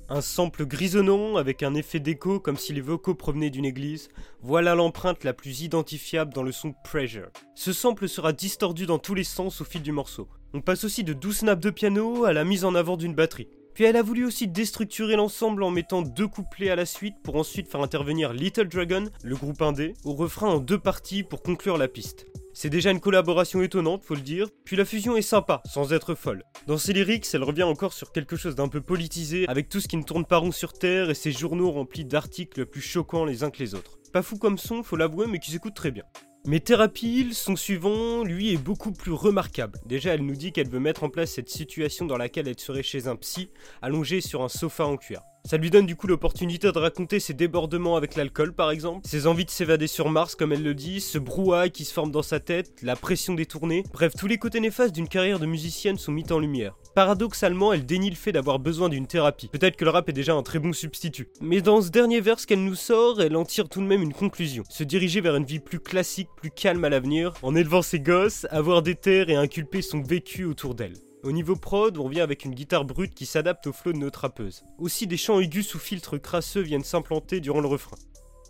Un 0.07 0.21
sample 0.21 0.67
grisonnant 0.67 1.35
avec 1.35 1.63
un 1.63 1.73
effet 1.73 1.99
d'écho 1.99 2.39
comme 2.39 2.57
si 2.57 2.73
les 2.73 2.81
vocaux 2.81 3.15
provenaient 3.15 3.49
d'une 3.49 3.65
église, 3.65 4.09
voilà 4.43 4.75
l'empreinte 4.75 5.23
la 5.23 5.33
plus 5.33 5.61
identifiable 5.61 6.31
dans 6.31 6.43
le 6.43 6.51
son 6.51 6.75
Pressure. 6.83 7.29
Ce 7.55 7.73
sample 7.73 8.07
sera 8.07 8.31
distordu 8.31 8.85
dans 8.85 8.99
tous 8.99 9.15
les 9.15 9.23
sens 9.23 9.61
au 9.61 9.65
fil 9.65 9.81
du 9.81 9.91
morceau. 9.91 10.27
On 10.53 10.61
passe 10.61 10.83
aussi 10.83 11.03
de 11.03 11.13
12 11.13 11.37
snaps 11.37 11.63
de 11.63 11.71
piano 11.71 12.23
à 12.23 12.33
la 12.33 12.43
mise 12.43 12.65
en 12.65 12.75
avant 12.75 12.97
d'une 12.97 13.15
batterie. 13.15 13.49
Puis 13.75 13.83
elle 13.83 13.97
a 13.97 14.01
voulu 14.01 14.23
aussi 14.23 14.47
déstructurer 14.47 15.17
l'ensemble 15.17 15.61
en 15.61 15.69
mettant 15.69 16.01
deux 16.01 16.29
couplets 16.29 16.69
à 16.69 16.77
la 16.77 16.85
suite 16.85 17.17
pour 17.21 17.35
ensuite 17.35 17.69
faire 17.69 17.81
intervenir 17.81 18.31
Little 18.31 18.69
Dragon, 18.69 19.09
le 19.21 19.35
groupe 19.35 19.61
indé, 19.61 19.93
au 20.05 20.13
refrain 20.13 20.47
en 20.47 20.59
deux 20.59 20.79
parties 20.79 21.23
pour 21.23 21.43
conclure 21.43 21.77
la 21.77 21.89
piste. 21.89 22.25
C'est 22.53 22.69
déjà 22.69 22.91
une 22.91 23.01
collaboration 23.01 23.61
étonnante, 23.61 24.05
faut 24.05 24.15
le 24.15 24.21
dire, 24.21 24.47
puis 24.63 24.77
la 24.77 24.85
fusion 24.85 25.17
est 25.17 25.21
sympa, 25.21 25.61
sans 25.65 25.91
être 25.91 26.15
folle. 26.15 26.43
Dans 26.67 26.77
ses 26.77 26.93
lyrics, 26.93 27.27
elle 27.33 27.43
revient 27.43 27.63
encore 27.63 27.91
sur 27.91 28.13
quelque 28.13 28.37
chose 28.37 28.55
d'un 28.55 28.69
peu 28.69 28.79
politisé, 28.79 29.45
avec 29.49 29.67
tout 29.67 29.81
ce 29.81 29.89
qui 29.89 29.97
ne 29.97 30.03
tourne 30.03 30.23
pas 30.23 30.37
rond 30.37 30.53
sur 30.53 30.71
Terre 30.71 31.09
et 31.09 31.13
ses 31.13 31.33
journaux 31.33 31.71
remplis 31.71 32.05
d'articles 32.05 32.65
plus 32.65 32.79
choquants 32.79 33.25
les 33.25 33.43
uns 33.43 33.49
que 33.49 33.59
les 33.59 33.75
autres. 33.75 33.99
Pas 34.13 34.21
fou 34.21 34.37
comme 34.37 34.57
son, 34.57 34.83
faut 34.83 34.95
l'avouer, 34.95 35.27
mais 35.27 35.39
qui 35.39 35.51
s'écoute 35.51 35.75
très 35.75 35.91
bien. 35.91 36.05
Mais 36.47 36.59
Thérapie, 36.59 37.33
son 37.33 37.55
suivant, 37.55 38.23
lui, 38.23 38.53
est 38.53 38.57
beaucoup 38.57 38.91
plus 38.91 39.11
remarquable. 39.11 39.79
Déjà, 39.87 40.13
elle 40.13 40.23
nous 40.23 40.35
dit 40.35 40.51
qu'elle 40.51 40.69
veut 40.69 40.79
mettre 40.79 41.03
en 41.03 41.09
place 41.09 41.31
cette 41.31 41.49
situation 41.49 42.05
dans 42.05 42.17
laquelle 42.17 42.47
elle 42.47 42.59
serait 42.59 42.83
chez 42.83 43.07
un 43.07 43.15
psy, 43.15 43.49
allongée 43.81 44.21
sur 44.21 44.43
un 44.43 44.49
sofa 44.49 44.85
en 44.85 44.95
cuir. 44.95 45.21
Ça 45.45 45.57
lui 45.57 45.69
donne 45.69 45.85
du 45.85 45.95
coup 45.95 46.07
l'opportunité 46.07 46.71
de 46.71 46.79
raconter 46.79 47.19
ses 47.19 47.35
débordements 47.35 47.97
avec 47.97 48.15
l'alcool 48.15 48.51
par 48.51 48.71
exemple, 48.71 49.07
ses 49.07 49.27
envies 49.27 49.45
de 49.45 49.51
s'évader 49.51 49.85
sur 49.85 50.09
Mars 50.09 50.33
comme 50.33 50.51
elle 50.51 50.63
le 50.63 50.73
dit, 50.73 50.99
ce 50.99 51.19
brouhaha 51.19 51.69
qui 51.69 51.85
se 51.85 51.93
forme 51.93 52.09
dans 52.09 52.23
sa 52.23 52.39
tête, 52.39 52.71
la 52.81 52.95
pression 52.95 53.35
des 53.35 53.45
tournées, 53.45 53.83
bref 53.93 54.13
tous 54.17 54.25
les 54.25 54.39
côtés 54.39 54.59
néfastes 54.59 54.95
d'une 54.95 55.07
carrière 55.07 55.37
de 55.37 55.45
musicienne 55.45 55.99
sont 55.99 56.11
mis 56.11 56.25
en 56.31 56.39
lumière. 56.39 56.75
Paradoxalement, 56.95 57.73
elle 57.73 57.85
dénie 57.85 58.09
le 58.09 58.15
fait 58.15 58.31
d'avoir 58.31 58.57
besoin 58.57 58.89
d'une 58.89 59.05
thérapie. 59.05 59.49
Peut-être 59.49 59.75
que 59.75 59.85
le 59.85 59.91
rap 59.91 60.09
est 60.09 60.13
déjà 60.13 60.33
un 60.33 60.41
très 60.41 60.57
bon 60.59 60.73
substitut. 60.73 61.27
Mais 61.41 61.61
dans 61.61 61.81
ce 61.81 61.89
dernier 61.89 62.21
verse 62.21 62.47
qu'elle 62.47 62.63
nous 62.63 62.73
sort, 62.73 63.21
elle 63.21 63.35
en 63.35 63.45
tire 63.45 63.69
tout 63.69 63.81
de 63.81 63.85
même 63.85 64.01
une 64.01 64.13
conclusion. 64.13 64.63
Se 64.69 64.83
diriger 64.83 65.21
vers 65.21 65.35
une 65.35 65.45
vie 65.45 65.59
plus 65.59 65.79
classique, 65.79 66.29
plus 66.37 66.51
calme 66.51 66.85
à 66.85 66.89
l'avenir, 66.89 67.33
en 67.43 67.53
élevant 67.53 67.83
ses 67.83 67.99
gosses, 67.99 68.47
avoir 68.49 68.81
des 68.81 68.95
terres 68.95 69.29
et 69.29 69.35
inculper 69.35 69.83
son 69.83 70.01
vécu 70.01 70.45
autour 70.45 70.73
d'elle. 70.73 71.04
Au 71.25 71.31
niveau 71.31 71.55
prod, 71.55 71.97
on 71.97 72.03
revient 72.03 72.21
avec 72.21 72.45
une 72.45 72.53
guitare 72.53 72.85
brute 72.85 73.15
qui 73.15 73.25
s'adapte 73.25 73.65
au 73.65 73.73
flow 73.73 73.93
de 73.93 73.97
notre 73.97 74.19
rappeuse. 74.19 74.63
Aussi 74.77 75.07
des 75.07 75.17
chants 75.17 75.39
aigus 75.39 75.65
sous 75.67 75.79
filtre 75.79 76.19
crasseux 76.19 76.61
viennent 76.61 76.83
s'implanter 76.83 77.39
durant 77.39 77.61
le 77.61 77.67
refrain. 77.67 77.97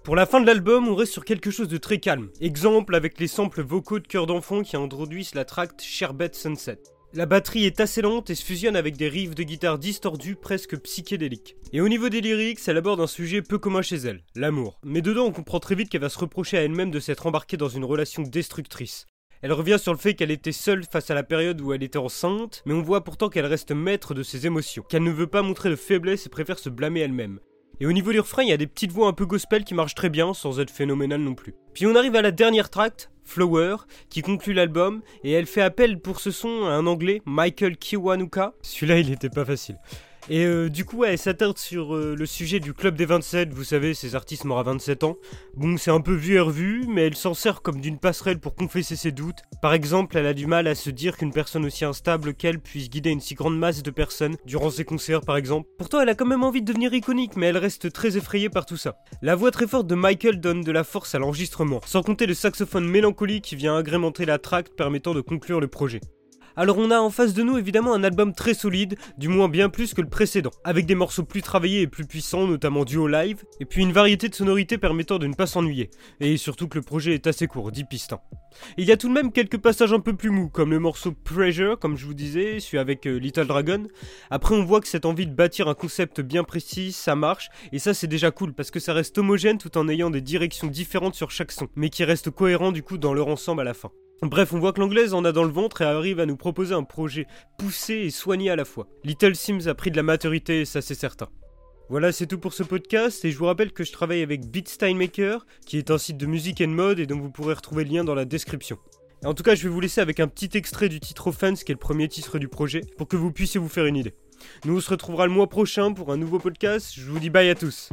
Pour 0.03 0.17
la 0.17 0.25
fin 0.25 0.41
de 0.41 0.45
l'album, 0.45 0.89
on 0.89 0.95
reste 0.95 1.13
sur 1.13 1.23
quelque 1.23 1.51
chose 1.51 1.69
de 1.69 1.77
très 1.77 1.99
calme. 1.99 2.31
Exemple 2.41 2.93
avec 2.93 3.17
les 3.17 3.29
samples 3.29 3.63
vocaux 3.63 3.99
de 3.99 4.07
cœur 4.07 4.25
d'enfant 4.25 4.61
qui 4.61 4.75
introduisent 4.75 5.35
la 5.35 5.45
tract 5.45 5.81
Sherbet 5.81 6.31
Sunset. 6.33 6.79
La 7.13 7.25
batterie 7.25 7.63
est 7.63 7.79
assez 7.79 8.01
lente 8.01 8.29
et 8.29 8.35
se 8.35 8.43
fusionne 8.43 8.75
avec 8.75 8.97
des 8.97 9.07
riffs 9.07 9.35
de 9.35 9.43
guitare 9.43 9.79
distordus 9.79 10.35
presque 10.35 10.77
psychédéliques. 10.79 11.55
Et 11.71 11.79
au 11.79 11.87
niveau 11.87 12.09
des 12.09 12.19
lyrics, 12.19 12.59
elle 12.67 12.75
aborde 12.75 12.99
un 12.99 13.07
sujet 13.07 13.41
peu 13.41 13.57
commun 13.57 13.83
chez 13.83 13.95
elle, 13.95 14.25
l'amour. 14.35 14.81
Mais 14.83 15.01
dedans, 15.01 15.27
on 15.27 15.31
comprend 15.31 15.61
très 15.61 15.75
vite 15.75 15.87
qu'elle 15.87 16.01
va 16.01 16.09
se 16.09 16.19
reprocher 16.19 16.57
à 16.57 16.63
elle-même 16.63 16.91
de 16.91 16.99
s'être 16.99 17.25
embarquée 17.25 17.55
dans 17.55 17.69
une 17.69 17.85
relation 17.85 18.23
destructrice. 18.23 19.07
Elle 19.45 19.53
revient 19.53 19.77
sur 19.77 19.93
le 19.93 19.99
fait 19.99 20.15
qu'elle 20.15 20.31
était 20.31 20.51
seule 20.51 20.85
face 20.91 21.11
à 21.11 21.13
la 21.13 21.21
période 21.21 21.61
où 21.61 21.71
elle 21.71 21.83
était 21.83 21.99
enceinte, 21.99 22.63
mais 22.65 22.73
on 22.73 22.81
voit 22.81 23.03
pourtant 23.03 23.29
qu'elle 23.29 23.45
reste 23.45 23.69
maître 23.69 24.15
de 24.15 24.23
ses 24.23 24.47
émotions, 24.47 24.81
qu'elle 24.89 25.03
ne 25.03 25.11
veut 25.11 25.27
pas 25.27 25.43
montrer 25.43 25.69
de 25.69 25.75
faiblesse 25.75 26.25
et 26.25 26.29
préfère 26.29 26.57
se 26.57 26.67
blâmer 26.67 27.01
elle-même. 27.01 27.39
Et 27.79 27.85
au 27.85 27.91
niveau 27.91 28.11
du 28.11 28.19
refrain, 28.19 28.41
il 28.41 28.49
y 28.49 28.53
a 28.53 28.57
des 28.57 28.65
petites 28.65 28.91
voix 28.91 29.07
un 29.07 29.13
peu 29.13 29.27
gospel 29.27 29.63
qui 29.63 29.75
marchent 29.75 29.93
très 29.93 30.09
bien, 30.09 30.33
sans 30.33 30.59
être 30.59 30.71
phénoménales 30.71 31.21
non 31.21 31.35
plus. 31.35 31.53
Puis 31.75 31.85
on 31.85 31.93
arrive 31.95 32.15
à 32.15 32.23
la 32.23 32.31
dernière 32.31 32.71
tract, 32.71 33.11
Flower, 33.23 33.75
qui 34.09 34.23
conclut 34.23 34.53
l'album, 34.53 35.03
et 35.23 35.33
elle 35.33 35.45
fait 35.45 35.61
appel 35.61 35.99
pour 35.99 36.21
ce 36.21 36.31
son 36.31 36.65
à 36.65 36.71
un 36.71 36.87
anglais, 36.87 37.21
Michael 37.25 37.77
Kiwanuka. 37.77 38.55
Celui-là, 38.63 38.97
il 38.97 39.11
était 39.11 39.29
pas 39.29 39.45
facile. 39.45 39.77
Et 40.27 40.43
euh, 40.43 40.69
du 40.69 40.85
coup, 40.85 41.03
elle 41.03 41.19
s'attarde 41.19 41.59
sur 41.59 41.95
euh, 41.95 42.15
le 42.17 42.25
sujet 42.25 42.59
du 42.59 42.73
club 42.73 42.95
des 42.95 43.05
27, 43.05 43.53
vous 43.53 43.63
savez, 43.63 43.93
ces 43.93 44.15
artistes 44.15 44.43
morts 44.43 44.57
à 44.57 44.63
27 44.63 45.03
ans. 45.03 45.17
Bon, 45.55 45.77
c'est 45.77 45.91
un 45.91 46.01
peu 46.01 46.15
vu 46.15 46.33
et 46.33 46.39
revu, 46.39 46.85
mais 46.87 47.03
elle 47.03 47.15
s'en 47.15 47.35
sert 47.35 47.61
comme 47.61 47.79
d'une 47.79 47.99
passerelle 47.99 48.39
pour 48.39 48.55
confesser 48.55 48.95
ses 48.95 49.11
doutes. 49.11 49.43
Par 49.61 49.73
exemple, 49.73 50.17
elle 50.17 50.25
a 50.25 50.33
du 50.33 50.47
mal 50.47 50.65
à 50.65 50.73
se 50.73 50.89
dire 50.89 51.15
qu'une 51.17 51.31
personne 51.31 51.63
aussi 51.63 51.85
instable 51.85 52.33
qu'elle 52.33 52.59
puisse 52.59 52.89
guider 52.89 53.11
une 53.11 53.21
si 53.21 53.35
grande 53.35 53.59
masse 53.59 53.83
de 53.83 53.91
personnes, 53.91 54.35
durant 54.47 54.71
ses 54.71 54.83
concerts 54.83 55.21
par 55.21 55.37
exemple. 55.37 55.69
Pourtant, 55.77 56.01
elle 56.01 56.09
a 56.09 56.15
quand 56.15 56.25
même 56.25 56.43
envie 56.43 56.61
de 56.61 56.65
devenir 56.65 56.91
iconique, 56.91 57.35
mais 57.35 57.47
elle 57.47 57.57
reste 57.57 57.93
très 57.93 58.17
effrayée 58.17 58.49
par 58.49 58.65
tout 58.65 58.77
ça. 58.77 58.97
La 59.21 59.35
voix 59.35 59.51
très 59.51 59.67
forte 59.67 59.85
de 59.85 59.95
Michael 59.95 60.39
donne 60.39 60.61
de 60.61 60.71
la 60.71 60.83
force 60.83 61.13
à 61.13 61.19
l'enregistrement, 61.19 61.81
sans 61.85 62.01
compter 62.01 62.25
le 62.25 62.33
saxophone 62.33 62.87
mélancolique 62.87 63.43
qui 63.43 63.55
vient 63.55 63.77
agrémenter 63.77 64.25
la 64.25 64.39
tract 64.39 64.75
permettant 64.75 65.13
de 65.13 65.21
conclure 65.21 65.59
le 65.59 65.67
projet. 65.67 66.01
Alors 66.57 66.77
on 66.77 66.89
a 66.89 66.99
en 66.99 67.09
face 67.09 67.33
de 67.33 67.43
nous 67.43 67.57
évidemment 67.57 67.93
un 67.93 68.03
album 68.05 68.33
très 68.33 68.53
solide, 68.53 68.95
du 69.17 69.27
moins 69.27 69.49
bien 69.49 69.67
plus 69.67 69.93
que 69.93 70.01
le 70.01 70.07
précédent, 70.07 70.51
avec 70.63 70.85
des 70.85 70.95
morceaux 70.95 71.23
plus 71.23 71.41
travaillés 71.41 71.81
et 71.81 71.87
plus 71.87 72.05
puissants, 72.05 72.47
notamment 72.47 72.85
duo 72.85 73.07
live, 73.07 73.43
et 73.59 73.65
puis 73.65 73.81
une 73.81 73.91
variété 73.91 74.29
de 74.29 74.35
sonorités 74.35 74.77
permettant 74.77 75.19
de 75.19 75.27
ne 75.27 75.33
pas 75.33 75.47
s'ennuyer, 75.47 75.89
et 76.21 76.37
surtout 76.37 76.69
que 76.69 76.77
le 76.77 76.81
projet 76.81 77.13
est 77.13 77.27
assez 77.27 77.47
court, 77.47 77.73
10 77.73 77.83
pistons. 77.83 78.19
Il 78.77 78.85
y 78.85 78.93
a 78.93 78.97
tout 78.97 79.09
de 79.09 79.13
même 79.13 79.33
quelques 79.33 79.57
passages 79.57 79.91
un 79.91 79.99
peu 79.99 80.15
plus 80.15 80.29
mous, 80.29 80.47
comme 80.47 80.71
le 80.71 80.79
morceau 80.79 81.11
Pressure, 81.11 81.77
comme 81.77 81.97
je 81.97 82.05
vous 82.05 82.13
disais, 82.13 82.61
celui 82.61 82.77
avec 82.77 83.05
euh, 83.05 83.17
Little 83.17 83.47
Dragon. 83.47 83.83
Après 84.29 84.55
on 84.55 84.63
voit 84.63 84.79
que 84.79 84.87
cette 84.87 85.05
envie 85.05 85.27
de 85.27 85.33
bâtir 85.33 85.67
un 85.67 85.73
concept 85.73 86.21
bien 86.21 86.45
précis, 86.45 86.93
ça 86.93 87.15
marche, 87.15 87.49
et 87.73 87.79
ça 87.79 87.93
c'est 87.93 88.07
déjà 88.07 88.31
cool, 88.31 88.53
parce 88.53 88.71
que 88.71 88.79
ça 88.79 88.93
reste 88.93 89.17
homogène 89.17 89.57
tout 89.57 89.77
en 89.77 89.89
ayant 89.89 90.09
des 90.09 90.21
directions 90.21 90.67
différentes 90.67 91.15
sur 91.15 91.31
chaque 91.31 91.51
son, 91.51 91.67
mais 91.75 91.89
qui 91.89 92.05
reste 92.05 92.29
cohérent 92.29 92.71
du 92.71 92.81
coup 92.81 92.97
dans 92.97 93.13
leur 93.13 93.27
ensemble 93.27 93.59
à 93.59 93.65
la 93.65 93.73
fin. 93.73 93.91
Bref, 94.21 94.53
on 94.53 94.59
voit 94.59 94.71
que 94.71 94.79
l'anglaise 94.79 95.13
en 95.13 95.25
a 95.25 95.31
dans 95.31 95.43
le 95.43 95.51
ventre 95.51 95.81
et 95.81 95.85
arrive 95.85 96.19
à 96.19 96.25
nous 96.25 96.37
proposer 96.37 96.73
un 96.73 96.83
projet 96.83 97.27
poussé 97.57 97.93
et 97.95 98.09
soigné 98.09 98.49
à 98.49 98.55
la 98.55 98.65
fois. 98.65 98.87
Little 99.03 99.35
Sims 99.35 99.67
a 99.67 99.75
pris 99.75 99.91
de 99.91 99.97
la 99.97 100.03
maturité, 100.03 100.65
ça 100.65 100.81
c'est 100.81 100.95
certain. 100.95 101.27
Voilà, 101.89 102.11
c'est 102.11 102.25
tout 102.25 102.39
pour 102.39 102.53
ce 102.53 102.63
podcast 102.63 103.23
et 103.25 103.31
je 103.31 103.37
vous 103.37 103.45
rappelle 103.45 103.71
que 103.71 103.83
je 103.83 103.91
travaille 103.91 104.23
avec 104.23 104.49
Beatsteinmaker, 104.49 105.45
qui 105.65 105.77
est 105.77 105.91
un 105.91 105.97
site 105.97 106.17
de 106.17 106.25
musique 106.25 106.61
et 106.61 106.65
de 106.65 106.71
mode 106.71 106.99
et 106.99 107.05
dont 107.05 107.19
vous 107.19 107.29
pourrez 107.29 107.53
retrouver 107.53 107.83
le 107.83 107.91
lien 107.91 108.03
dans 108.03 108.15
la 108.15 108.25
description. 108.25 108.79
en 109.23 109.33
tout 109.33 109.43
cas, 109.43 109.53
je 109.53 109.63
vais 109.63 109.69
vous 109.69 109.81
laisser 109.81 110.01
avec 110.01 110.19
un 110.19 110.27
petit 110.27 110.57
extrait 110.57 110.89
du 110.89 110.99
titre 110.99 111.27
Offense, 111.27 111.63
qui 111.63 111.71
est 111.71 111.75
le 111.75 111.79
premier 111.79 112.07
titre 112.07 112.39
du 112.39 112.47
projet, 112.47 112.81
pour 112.97 113.07
que 113.07 113.17
vous 113.17 113.31
puissiez 113.31 113.59
vous 113.59 113.69
faire 113.69 113.85
une 113.85 113.97
idée. 113.97 114.15
Nous 114.65 114.77
on 114.77 114.81
se 114.81 114.89
retrouvera 114.89 115.27
le 115.27 115.33
mois 115.33 115.47
prochain 115.47 115.93
pour 115.93 116.11
un 116.11 116.17
nouveau 116.17 116.39
podcast. 116.39 116.93
Je 116.95 117.09
vous 117.09 117.19
dis 117.19 117.29
bye 117.29 117.49
à 117.49 117.55
tous. 117.55 117.89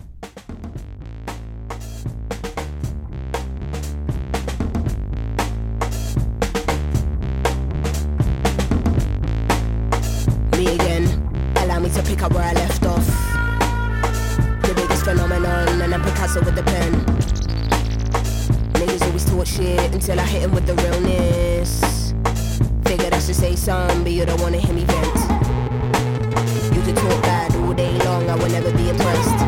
Never 28.62 28.76
be 28.78 28.90
impressed. 28.90 29.38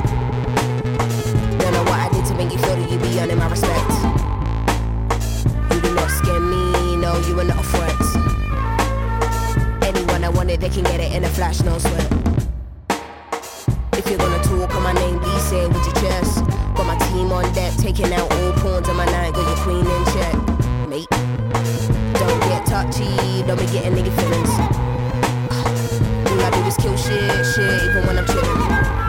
Don't 1.61 1.73
know 1.73 1.85
what 1.85 2.01
I 2.01 2.09
did 2.13 2.25
to 2.27 2.35
make 2.35 2.51
you 2.51 2.59
feel 2.59 2.77
that 2.77 2.91
you 2.91 2.99
be 2.99 3.21
earning 3.21 3.39
my 3.39 3.49
respect. 3.49 3.91
You 5.73 5.81
do 5.81 5.95
not 5.95 6.11
scare 6.11 6.41
me, 6.41 6.97
no, 6.97 7.17
you 7.29 7.39
are 7.39 7.45
not 7.45 7.59
a 7.59 7.63
threat. 7.63 7.95
Anyone 9.83 10.25
I 10.25 10.29
want 10.31 10.51
it, 10.51 10.61
they 10.61 10.69
can 10.69 10.83
get 10.83 11.01
it 11.01 11.13
in 11.13 11.23
a 11.25 11.29
flash, 11.29 11.61
no 11.63 11.79
sweat. 11.79 12.13
If 13.93 14.09
you're 14.09 14.19
gonna 14.19 14.43
talk 14.43 14.75
on 14.75 14.83
my 14.83 14.93
name, 14.93 15.21
please 15.21 15.43
say 15.43 15.67
with 15.67 15.85
your 15.87 15.95
chest. 15.95 16.45
Got 16.75 16.87
my 16.87 16.97
team 17.09 17.31
on 17.31 17.53
deck, 17.55 17.73
taking 17.75 18.13
out 18.13 18.33
all 18.33 18.53
pawns 18.55 18.89
on 18.89 18.97
my 18.97 19.07
night, 19.07 19.33
got 19.35 19.47
your 19.47 19.59
queen 19.65 19.87
in 19.87 20.05
check, 20.15 20.35
mate. 20.89 21.09
Don't 22.19 22.41
get 22.51 22.67
touchy, 22.67 23.45
don't 23.47 23.59
be 23.59 23.67
getting 23.67 23.95
nigga 23.95 24.13
feelings. 24.19 24.51
All 26.31 26.41
I 26.41 26.51
do 26.51 26.61
is 26.67 26.77
kill 26.77 26.97
shit, 26.97 27.47
shit, 27.55 27.83
even 27.85 28.07
when 28.07 28.19
I'm 28.19 28.27
chilling. 28.27 29.04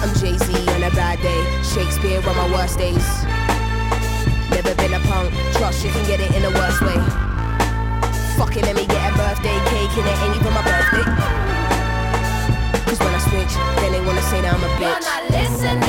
I'm 0.00 0.14
Jay 0.14 0.38
Z 0.38 0.54
on 0.70 0.82
a 0.84 0.90
bad 0.94 1.20
day, 1.20 1.42
Shakespeare 1.62 2.22
on 2.22 2.36
my 2.36 2.46
worst 2.54 2.78
days. 2.78 3.02
Never 4.54 4.72
been 4.76 4.94
a 4.94 5.00
punk, 5.10 5.34
trust 5.58 5.84
you 5.84 5.90
can 5.90 6.06
get 6.06 6.20
it 6.20 6.30
in 6.36 6.42
the 6.42 6.50
worst 6.54 6.80
way. 6.82 6.94
Fucking 8.38 8.62
let 8.62 8.76
me 8.76 8.86
get 8.86 9.10
a 9.10 9.16
birthday 9.18 9.58
cake 9.66 9.90
and 9.98 10.06
it 10.06 10.18
ain't 10.22 10.36
even 10.38 10.54
my 10.54 10.62
birthday. 10.62 11.02
Cause 12.86 13.00
when 13.00 13.10
I 13.10 13.18
switch, 13.26 13.54
then 13.82 13.90
they 13.90 14.00
wanna 14.06 14.22
say 14.22 14.40
that 14.40 14.54
I'm 14.54 14.62
a 14.62 14.70
bitch. 14.78 14.86
You're 14.86 15.02
not 15.02 15.26
listening. 15.34 15.82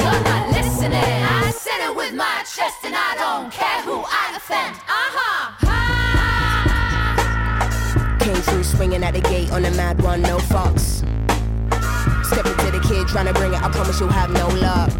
You're 0.00 0.24
not 0.24 0.48
listening. 0.56 0.96
I 0.96 1.52
said 1.52 1.84
it 1.84 1.94
with 1.94 2.14
my 2.14 2.42
chest, 2.48 2.80
and 2.84 2.96
I 2.96 3.14
don't 3.20 3.52
care 3.52 3.82
who 3.82 4.00
I 4.08 4.32
offend. 4.36 4.74
Uh 4.88 5.08
huh. 5.16 5.52
Came 8.24 8.40
through 8.40 8.64
swinging 8.64 9.04
at 9.04 9.12
the 9.12 9.20
gate 9.20 9.52
on 9.52 9.66
a 9.66 9.70
mad 9.72 10.00
one, 10.00 10.22
no 10.22 10.38
fucks. 10.38 11.04
The 12.72 12.80
kid 12.88 13.06
trying 13.06 13.26
to 13.26 13.34
bring 13.34 13.52
it, 13.52 13.62
I 13.62 13.68
promise 13.68 14.00
you'll 14.00 14.08
have 14.08 14.30
no 14.30 14.48
luck. 14.48 14.90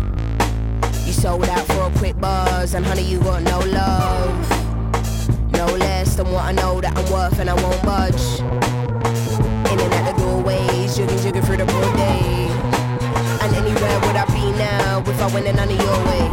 You 1.07 1.13
sold 1.13 1.49
out 1.49 1.67
for 1.67 1.91
a 1.91 1.99
quick 1.99 2.21
buzz, 2.21 2.75
and 2.75 2.85
honey, 2.85 3.03
you 3.03 3.19
got 3.21 3.43
no 3.43 3.61
love. 3.61 5.53
No 5.53 5.65
less 5.65 6.15
than 6.17 6.31
what 6.31 6.45
I 6.45 6.53
know 6.53 6.83
that 6.83 6.95
I'm 6.95 7.11
worth, 7.11 7.39
and 7.39 7.49
I 7.49 7.55
won't 7.55 7.83
budge. 7.83 8.41
In 9.73 9.81
and 9.81 9.93
out 9.95 10.15
the 10.15 10.23
doorways, 10.23 10.97
jigging, 10.97 11.19
jigging 11.21 11.41
through 11.41 11.57
the 11.57 11.65
broad 11.65 11.97
day. 11.97 12.49
And 13.41 13.57
anywhere 13.57 14.01
would 14.05 14.17
I 14.17 14.27
be 14.27 14.53
now 14.59 15.03
if 15.07 15.23
I 15.23 15.33
went 15.33 15.47
in 15.47 15.57
none 15.57 15.71
of 15.71 15.81
your 15.81 15.99
way? 16.05 16.29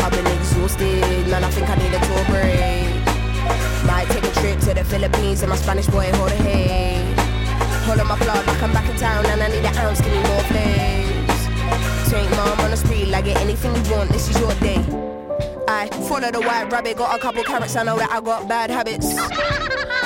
I've 0.00 0.12
been 0.12 0.26
exhausted, 0.38 1.28
man, 1.28 1.44
I 1.44 1.50
think 1.50 1.68
I 1.68 1.76
need 1.76 1.92
a 1.92 2.00
tour 2.00 2.24
break. 2.32 3.04
Might 3.84 4.08
take 4.08 4.24
a 4.24 4.34
trip 4.40 4.60
to 4.60 4.72
the 4.72 4.84
Philippines 4.84 5.42
and 5.42 5.50
my 5.50 5.56
Spanish 5.56 5.88
boy 5.88 6.10
hold 6.14 6.32
a. 6.32 7.13
Hold 7.84 8.00
on 8.00 8.08
my 8.08 8.16
plug 8.16 8.46
like 8.46 8.62
I'm 8.62 8.72
back 8.72 8.88
in 8.88 8.96
town 8.96 9.26
and 9.26 9.42
I 9.42 9.48
need 9.48 9.64
an 9.64 9.76
ounce, 9.76 10.00
give 10.00 10.10
me 10.10 10.22
more 10.22 10.42
flames. 10.44 12.10
Take 12.10 12.30
mom 12.30 12.60
on 12.60 12.70
the 12.70 12.76
street, 12.78 13.08
like 13.08 13.26
get 13.26 13.38
anything 13.42 13.74
you 13.76 13.90
want, 13.92 14.10
this 14.10 14.30
is 14.30 14.40
your 14.40 14.54
day. 14.54 14.80
I 15.68 15.88
follow 16.08 16.30
the 16.30 16.40
white 16.40 16.72
rabbit, 16.72 16.96
got 16.96 17.14
a 17.14 17.18
couple 17.20 17.44
carrots, 17.44 17.76
I 17.76 17.82
know 17.82 17.98
that 17.98 18.10
I 18.10 18.22
got 18.22 18.48
bad 18.48 18.70
habits. 18.70 19.14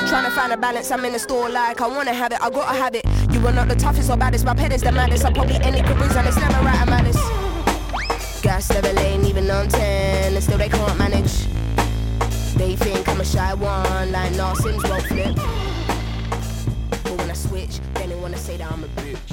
Trying 0.08 0.25
to 0.25 0.30
find 0.32 0.52
a 0.52 0.56
balance, 0.56 0.90
I'm 0.90 1.04
in 1.04 1.12
the 1.12 1.20
store 1.20 1.49
like 1.49 1.80
I 1.80 1.87
wanna 1.87 2.12
have 2.12 2.32
it, 2.32 2.42
I 2.42 2.50
gotta 2.50 2.76
have 2.76 2.97
it. 2.97 3.04
You 3.30 3.47
are 3.47 3.52
not 3.52 3.68
the 3.68 3.76
toughest 3.76 4.11
or 4.11 4.16
baddest, 4.16 4.44
my 4.44 4.54
pet 4.54 4.73
is 4.73 4.82
the 4.82 4.90
maddest. 4.90 5.25
I 5.25 5.32
probably 5.32 5.54
any 5.56 5.80
careers 5.82 6.16
and 6.16 6.26
it's 6.26 6.37
never 6.37 6.64
right, 6.64 6.80
I'm 6.80 6.90
malice. 6.90 8.42
Gas 8.42 8.70
never 8.70 8.92
lane, 8.92 9.25
even 9.25 9.49
on 9.52 9.68
10, 9.68 10.35
and 10.35 10.42
still 10.42 10.58
they 10.58 10.68
can't 10.68 10.99
manage. 10.99 11.47
They 12.56 12.75
think 12.75 13.08
I'm 13.08 13.20
a 13.20 13.25
shy 13.25 13.54
one, 13.54 14.11
like 14.11 14.32
Narcissist 14.32 14.88
won't 14.90 15.06
flip. 15.06 15.77
Wanna 18.28 18.38
say 18.38 18.58
that 18.58 18.70
I'm 18.70 18.85
a 18.85 18.88
bitch. 18.88 19.27